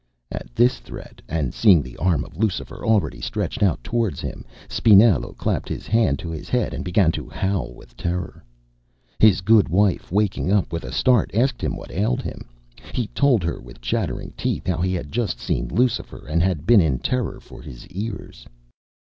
[0.31, 5.33] At this threat, and seeing the arm of Lucifer already stretched out towards him, Spinello
[5.37, 8.43] clapped his hand to his head and began to howl with terror.
[9.19, 12.49] His good wife, waking up with a start, asked him what ailed him.
[12.93, 16.81] He told her with chattering teeth, how he had just seen Lucifer and had been
[16.81, 18.47] in terror for his ears.